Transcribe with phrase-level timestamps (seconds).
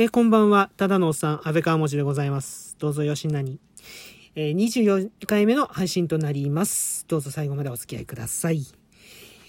[0.00, 2.74] えーこんばんは、ただのおっさん、安倍川文字でございます。
[2.78, 3.60] どうぞよしなに。
[4.34, 7.04] えー24回目の配信となります。
[7.06, 8.64] どうぞ最後までお付き合いください。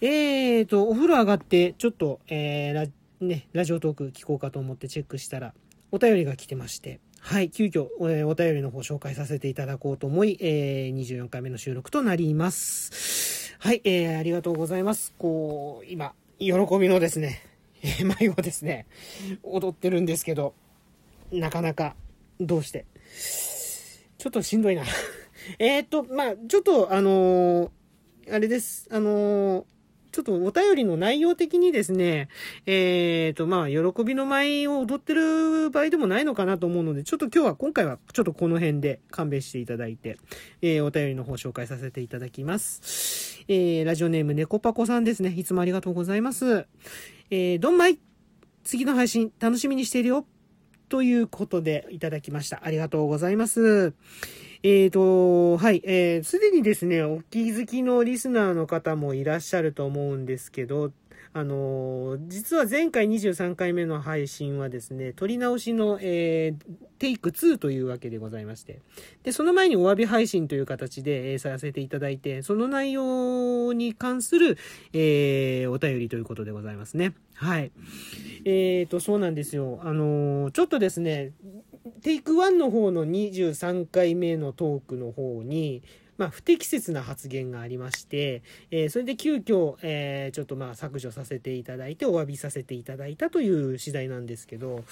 [0.00, 2.86] えーと、お風呂上がって、ちょっと、えーラ、
[3.24, 5.54] ね、ラジオトーク聞こうかと思ってチェックしたら、
[5.92, 13.54] お便りが来てまして、はい、急遽、えーお便りの方紹介させていただこうと思い、えー24回目の収録となります。
[13.60, 15.14] はい、えーありがとうございます。
[15.18, 17.51] こう、今、喜びのですね、
[18.04, 18.86] 舞をですね、
[19.42, 20.54] 踊ってるんですけど、
[21.32, 21.96] なかなか、
[22.40, 22.86] どうして。
[24.18, 24.84] ちょっとしんどいな。
[25.58, 27.70] えっと、まあちょっと、あのー
[28.30, 28.88] あれです。
[28.90, 29.64] あのー
[30.12, 32.28] ちょっとお便りの内容的にですね、
[32.66, 40.18] えーと、まあ、喜びの舞を踊ってる場合でもないのかなと思うので、ちょっと今日は、今回はちょっとこの辺で勘弁していただいて、
[40.60, 43.42] えお便りの方紹介させていただきます。
[43.48, 45.32] えラジオネーム猫パコさんですね。
[45.34, 46.66] いつもありがとうございます。
[47.34, 47.98] えー、どんまい
[48.62, 50.26] 次の配信楽しみにしているよ。
[50.90, 52.60] ということでいただきました。
[52.62, 53.94] ありがとうございます。
[54.62, 60.92] えーと、はい、えー、すでにですね、お気づきのリスナーの方もいらっしゃると思うんですけど、
[61.34, 66.64] あの実は前回23回目の配信はですね、撮り直しの、えー
[66.98, 68.80] テイク2というわけでございまして、
[69.24, 74.56] で、その前にお詫び配信という形で、えーさせていただいて、その内容に関する、
[74.92, 77.14] えーお便りということでございますね。
[77.34, 77.72] はい。
[78.44, 79.80] えーと、そうなんですよ。
[79.82, 81.32] あのちょっとですね、
[82.02, 85.82] テイク1の方の23回目のトークの方に、
[86.22, 94.84] まあ、不適切な発言がありまして、えーそれで急遽、えーちょっとまあ削除させていただいて、お詫びさせていただいたという次第なんですけど、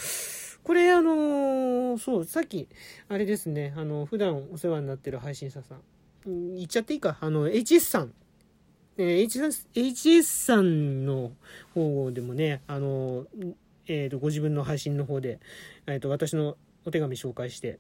[0.65, 2.69] これあのーそう、さっき、
[3.09, 8.13] あれですね、あの、普段お世話になってる配信者さん、言っちゃっていいか、あの、HS さん、
[8.99, 11.31] えー HS, HS さんの
[11.75, 13.27] 方でもね、あの、
[13.87, 15.39] えーと、ご自分の配信の方で、
[15.87, 17.79] えーと、私のお手紙紹介して、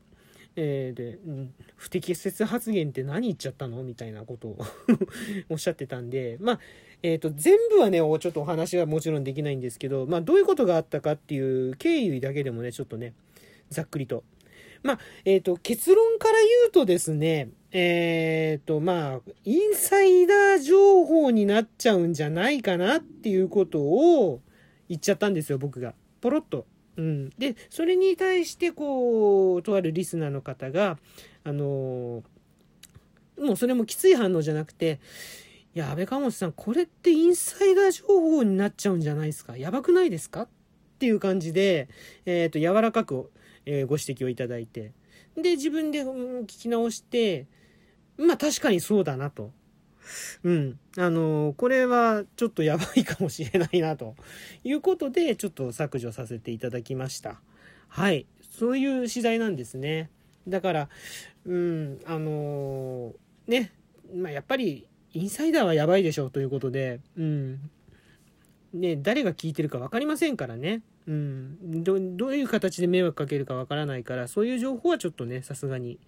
[0.62, 3.82] えーで、うん不適切発言って何言っちゃったの？
[3.82, 4.58] みたいなことを
[5.48, 6.60] おっしゃってたんで、まあ、
[7.02, 13.14] えっ、と、全部はね、ちょっとお話はもちろんできないんですけど、まあ、どういうことがあったかっていう経緯だけでもね、ちょっとね、
[13.70, 14.22] ざっくりと。
[14.82, 24.40] まあ、えっ、と、結論から言うとですね、えっ、と、まあ、インサイダー情報になっちゃうんじゃないかなっていうことを
[24.90, 25.94] 言っちゃったんですよ、僕が。
[26.20, 26.66] ポロッと。
[27.00, 27.30] うん。
[27.38, 30.98] で、それに対して、こう、とあるリスナーの方が、
[31.44, 32.22] あの
[33.38, 35.00] もうそれもきつい反応じゃなくて、
[35.74, 39.56] いや、安倍川本さん、これってインサイダー情報になっちゃうんじゃないですか？
[39.56, 40.42] やばくないですか？
[40.42, 40.48] っ
[40.98, 41.88] ていう感じで、
[42.26, 43.30] えっ、と、柔らかく、
[43.64, 44.92] えーご指摘をいただいて、
[45.36, 47.46] で、自分で、うん聞き直して、
[48.18, 49.52] まあ確かにそうだなと。
[50.44, 50.78] うん。
[50.96, 54.14] あのこれはちょっとやばいかもしれないなと
[54.64, 57.40] いうことで、ちょっと削除させていただきました。
[57.88, 58.26] はい。
[58.50, 60.10] そういう次第なんですね。
[60.48, 60.88] だから、
[61.46, 63.12] うん、あの
[63.46, 63.72] ね、
[64.14, 67.70] まあやっぱり、インサイダーはやばいでしょうということで、うん。
[68.72, 70.82] ね、誰が聞いてるか分かりませんからね。
[71.08, 71.82] うん。
[71.82, 75.98] どどういう形で迷惑かけるか分からないから、そういう情報はちょっとね、さすがに。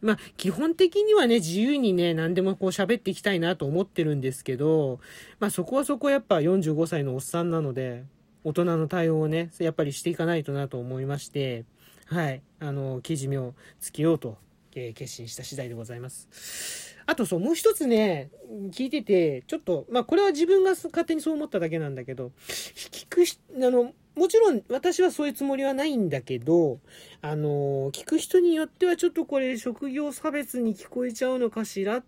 [0.00, 5.00] まあ、基本的にはね、自由にね、何でもこう喋っていきたいなと思ってるんですけど、
[5.40, 8.04] まあそこはそこやっぱ45歳のおっさんなので、
[8.44, 11.64] 大人の対応をね、やっぱりしていかないとなと思いまして、
[12.06, 14.38] はい、あの、けじめをつけようと、
[14.74, 16.87] えー決心した次第でございます。
[17.08, 18.28] あとそう、もう一つね、
[18.70, 26.80] 聞いてて、ちょっと、まあこれは自分が勝手にそう思っただけなんだけど、聞くし、あの、もちろん私はそういうつもりはないんだけど、
[27.22, 32.04] あの、聞く人によってはちょっとこれ職業差別に聞こえちゃうのかしらっ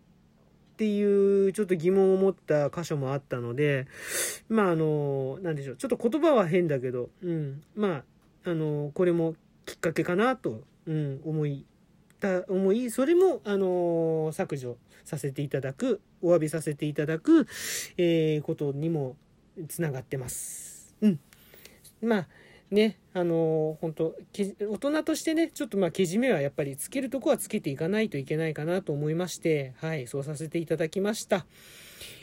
[0.77, 3.87] ていうちょっと疑問を持った箇所もあったので、
[4.51, 8.03] まああの、なんでしょう、ちょっと言葉は変だけど、うん、ま
[8.45, 9.35] あ、あの、これも
[9.65, 11.65] きっかけかなと、うん、思い
[12.21, 17.47] た、思い、それも、あの、削除させていただく、お詫びさせていただく、
[17.97, 19.17] えーことにも
[19.69, 20.95] つながってます。
[21.01, 21.21] うん。
[22.03, 22.29] まあ、
[22.71, 31.47] ね、あの本当大人としてね、ちょっとまあ、けじめはやっぱりつけるとこはつけていかないといけないかなと思いまして、はい、そうさせていただきました。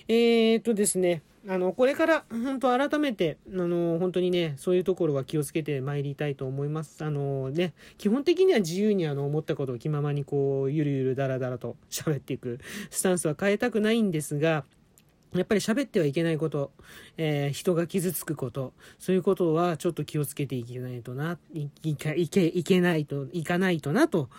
[0.07, 7.06] えー、っとですね、あの、これから、本当改めて、あの、本当にね、そういうところは気をつけて参りたいと思います。
[7.06, 12.59] あのね、基本的には自由にあの、思ったことを気ままにこう、ゆるゆるだらだらと 喋っていく
[12.89, 14.65] スタンスは変えたくないんですが、
[15.33, 16.71] やっぱり喋ってはいけないこと、
[17.18, 24.29] えー人が傷つくこと、そういうことはちょっと気をつけていけないとな、いいかいけ、いけないと、いかないとなと、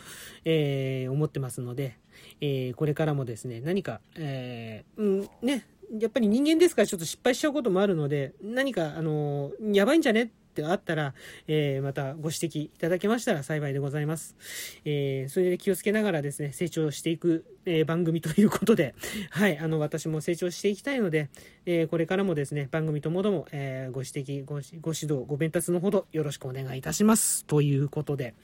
[0.44, 1.96] えー思ってますので、
[2.40, 5.64] えーこれからもですね、何か、えーうん、ね、
[5.98, 11.14] やっぱり人間ですからちょっと失敗しちゃうこともあるので、何か、あの、やばいんじゃねってあったら、
[11.46, 14.36] えー、またご指摘いただけましたら幸いでございます。
[14.84, 18.94] えー、それで気をつけながらですね、成長していく、え、番組ということで、
[19.30, 21.30] はい、あの、私も成長していきたいので、
[21.70, 27.44] え、これからもですね、番組ともども、え、ご指摘ご、指導、ご鞭達のほどよろしくお願いいたします。
[27.44, 28.34] ということで、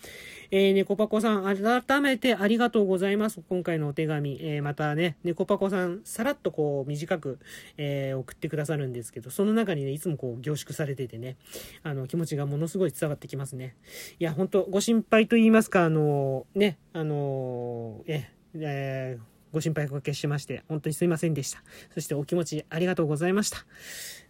[0.51, 3.41] えー、猫パコさん、改めてありがとうございます。
[3.49, 7.39] 今回のお手紙、え、またね、猫パコさん、さらっとこう、短く、
[7.79, 11.39] え、送ってくださるんですけど、その中にね、いつもこう、凝縮されててね、
[11.83, 13.75] あの、気持ちがものすごい伝わってきますね。
[14.19, 21.63] いや、本当ご心配と言いますか、あのね、あのえ、えーご心配おかけしまして、本当にすいませんでした。
[21.95, 23.65] そしてお気持ちありがとうございました。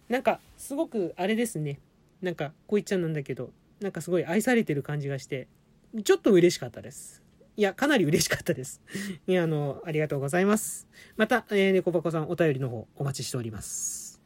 [0.07, 1.79] なんか、すごくあれですね。
[2.21, 3.51] なんか、こう言っちゃなんだけど、
[3.81, 5.47] なんかすごい愛されてる感じがして、
[6.03, 7.23] ちょっと嬉しかったです。
[7.57, 8.81] いや、かなり嬉しかったです。
[9.27, 10.87] いや、あの、ありがとうございます。
[11.17, 14.21] また、えー、猫箱さんお便りの方お待ちしております。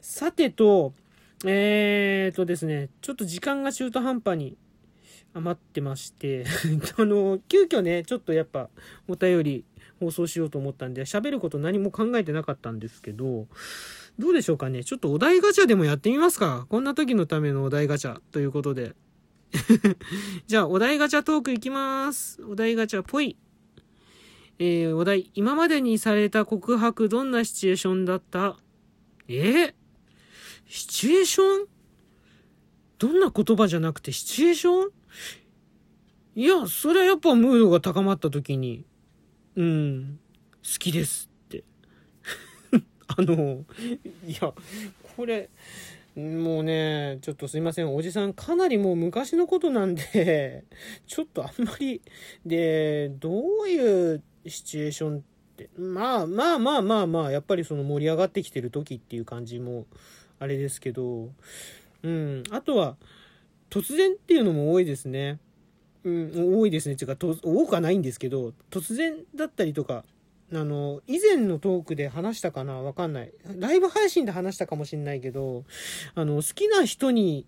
[0.00, 0.94] さてと、
[1.44, 4.56] えーとですね、ちょっと時間が中途半端に
[5.34, 6.44] 余ってまして、
[6.96, 8.68] あの、急遽ね、ちょっとやっぱ
[9.08, 9.64] お便り
[10.02, 13.46] 放送しようと思ったんで、喋ること何も考えてなかったんですけど、
[14.18, 14.82] どうでしょうかね。
[14.82, 16.66] ちょっとお題ガチャでもやってみますか。
[16.68, 18.96] こんな時のためのお題ガチャということで。
[20.48, 22.42] じゃあ、お題ガチャトークいきます。
[22.42, 23.36] お題ガチャぽい。
[24.58, 28.58] えー、お題、今までにされた告白、どんなシチュエーションだった？
[29.28, 29.74] えー、
[30.66, 31.66] シチュエーション？
[32.98, 34.90] どんな言葉じゃなくてシチュエーション？
[36.34, 38.86] いや、それはやっぱムードが高まった時に、
[39.56, 40.18] うん、
[40.62, 41.64] 好きですって。
[43.08, 43.64] あの、
[44.26, 44.52] いや、
[45.16, 45.50] これ、
[46.16, 47.94] もうね、ちょっとすいません。
[47.94, 50.64] おじさん、かなりもう昔のことなんで、
[51.06, 52.02] ちょっとあんまり、
[52.44, 55.22] で、どういうシチュエーションっ
[55.56, 59.86] て、まあまあまあまあまあ、やっぱりその盛り上がってきてる時っていう感じも、
[60.38, 61.30] あれですけど、
[62.02, 62.96] うん、あとは、
[63.70, 65.38] 突然っていうのも多いですね。
[66.04, 66.94] うん、多いですね。
[66.94, 70.04] っていうか、多くはないんですけど、突然だったりとか、
[70.52, 73.32] あの、以前のトークで話したかなわかんない。
[73.58, 75.64] ライブ配信で話したかもしんないけど、
[76.14, 77.46] あの、好きな人に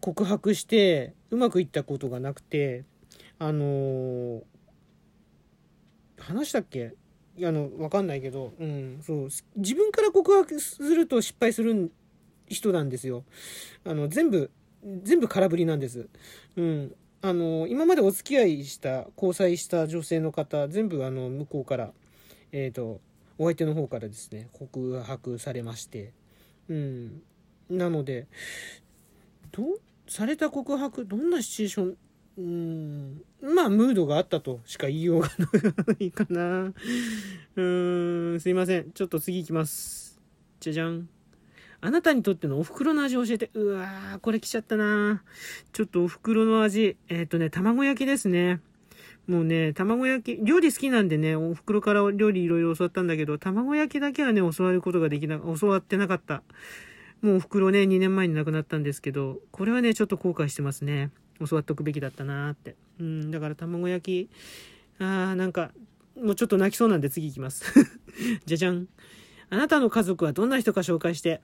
[0.00, 2.84] 告白して、うまくいったことがなくて、
[3.38, 4.42] あの
[6.18, 6.94] 話したっけ？
[7.42, 11.90] あの、わかんないけど、うん、そう、自分から告白すると失敗する
[12.46, 13.24] 人なんですよ。
[13.84, 14.50] あの、全部、
[15.02, 16.08] 全部空振りなんです。
[16.56, 16.94] うん。
[17.24, 21.92] あの、今までお付き合いした、交際した女性の方、全部あの、向こうから、
[22.50, 23.00] えっ、ー、と、
[23.38, 26.12] お相手の方からですね、告白されまして、
[26.68, 27.22] うん。
[27.70, 28.26] なので、
[29.52, 29.62] ど、
[30.08, 31.96] された告白、どんなシチュエーション、
[32.38, 36.72] うん、まあ、ムードがあったとしか言いようがないかな。
[37.54, 37.62] う
[38.36, 38.90] ん、すいません。
[38.90, 40.18] ちょっと次行きます。
[40.58, 41.08] じゃじゃん。
[41.84, 43.50] あなたにとってのお袋の味を教えて。
[43.54, 45.24] うわー、これ来ちゃったな
[45.72, 46.96] ちょっとお袋の味。
[47.08, 48.60] えっ、ー、とね、卵焼きですね。
[49.26, 56.44] もうね、卵焼き、料理好きなんでね、お袋から料理いろいろ教わったんだけど、卵焼きだけはね、教わることができな、教わってなかった。
[57.20, 61.10] もうお袋ね、2年前に亡くなったんですけど、これはね、ちょっと後悔してますね。
[61.44, 62.76] 教わっておくべきだったなーって。
[63.00, 64.30] うん、だから卵焼き、
[65.00, 65.72] あー、なんか、
[66.16, 67.64] もうちょっと泣きそうなんで次行きます。
[68.46, 68.86] じゃじゃん。
[69.50, 71.40] あなたの家族はどんな人か紹介して。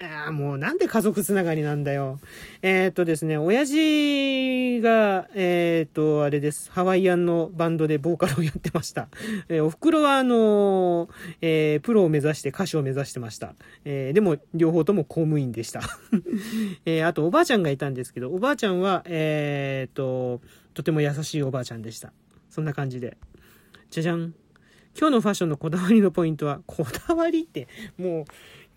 [0.00, 2.18] ああ、もうなんで家族つながりなんだよ。
[2.62, 6.70] えー、っとですね、親父が、えー、っと、あれです。
[6.72, 9.08] ハワイアンのバンドでボーカルをやってました。
[9.48, 11.08] えー、お袋はあの
[11.40, 13.54] えプロを目指して歌手を目指してました。
[13.84, 15.80] えでも、両方とも公務員でした。
[16.84, 20.40] えあと、おばあちゃんがいたんですけど、おばあちゃんは、えっと、
[20.74, 22.12] とても優しいおばあちゃんでした。
[22.50, 23.16] そんな感じで。
[23.90, 24.34] じゃじゃん。
[24.98, 27.68] 今日のファッションのこだわりのポイントは、こだわりって、
[27.98, 28.24] もう、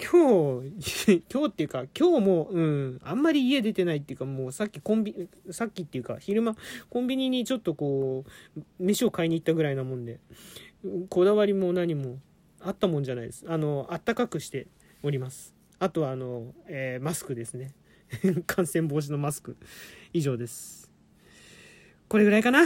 [0.01, 6.55] 今日、 今日っていうか、今日も、うん、あんまり家出てないっていうか、もうさっきコンビ、さっきっていうか、昼間、
[6.89, 10.19] コンビニにちょっとこう、飯を買いに行ったぐらいなもんで、
[11.09, 12.19] こだわりも何も
[12.61, 13.45] あったもんじゃないです。
[13.47, 14.67] あの、あったかくして
[15.03, 15.53] おります。
[15.79, 17.73] あとは、あの、えー、マスクですね。
[18.47, 19.57] 感染防止のマスク。
[20.13, 20.91] 以上です。
[22.07, 22.65] これぐらいかな？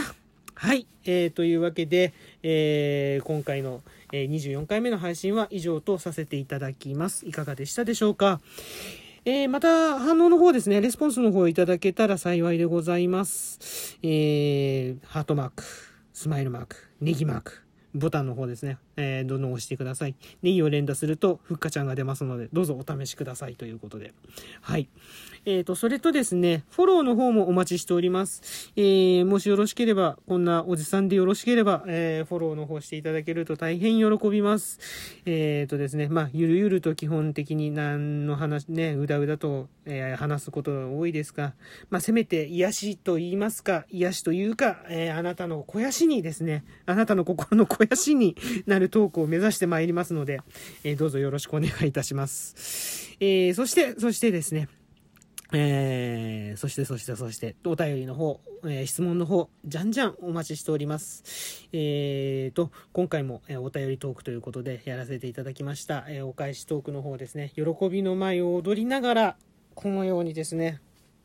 [0.54, 0.86] はい。
[1.04, 7.26] えー、というわけで、えー、今回の、え、24回目の配信は以上とさせていただきます。
[7.26, 8.40] いかがでしたでしょうか？
[9.24, 13.98] えー、また反応の方ですね、レスポンスの方いただけたら幸いでございます。
[14.02, 15.62] えー、ハートマーク、
[16.12, 17.62] スマイルマーク、ネギマーク、
[17.94, 18.78] ボタンの方ですね。
[18.96, 20.14] えー、どんどん押してください。
[20.42, 24.14] ネギを連打すると、ふっかちゃんが出ますので、どうぞお試しくださいということで。
[24.62, 24.88] はい。
[25.46, 28.72] えっ、ー、と、それとですね、フォローの方もお待ちしております。
[28.76, 34.78] えー、もしよろしければ、こんなおじさんでよろしければ、えー、フォローの方していただけると大変喜びます。
[35.24, 41.54] えっ、ー、とですね、まあ、ゆるゆると基本的に何の話、ね、うだうだと、えー、話すことが多いですが、
[41.88, 50.40] まあ、せめて癒しと言いますか、癒しというか、えー、あなたの肥やしにですね、あなたの心の肥やしになるトークを目指してまいりますので、
[50.84, 53.16] えー、どうぞよろしくお願いいたします。
[53.20, 54.68] えー、そして、そしてですね、
[55.52, 61.68] えー、そして、そして、そして、お便りの方、えー、質問の方、じゃんじゃんお待ちしております。
[61.72, 66.04] えーと、今回も、えー、お便りトークということでやらせていただきました。
[66.08, 69.36] えー、お返しトークの方ですね、喜びの舞を踊りながら、
[69.74, 70.80] このようにですね、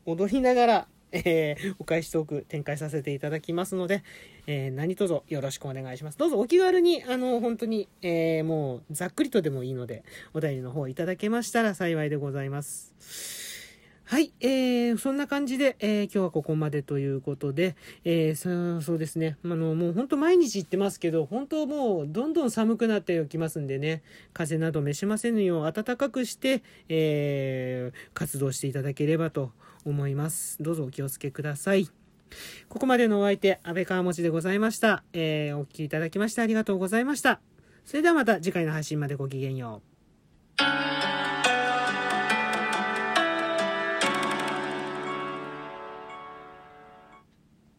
[0.06, 4.02] 踊りながら、えー、お返しトーク展開させていただきますので、
[4.48, 6.18] えー、何卒よろしくお願いします。
[6.18, 10.02] どうぞお気軽に、あの、本当に、えー、もう、ざっくりとでもいいので、
[10.34, 13.45] お便りの方いただけましたら幸いでございます。
[14.08, 29.50] はい、えー、そんな感じで、えー、今日はここまでということで、えー、そうですね、あの、もう本当毎日言ってますけど、本当もうどんどん寒くなってきますんでね、風邪など召しませぬよう暖かくして、えー、活動していただければと
[29.84, 30.62] 思います。
[30.62, 31.90] どうぞお気をつけください。
[32.68, 35.02] ここまでのお相手、安倍川持でございました。
[35.14, 37.40] えー、お聴きいただきましてありがとうございました。
[37.84, 39.82] それではまた次回の配信までごきげんよ
[40.62, 40.95] う。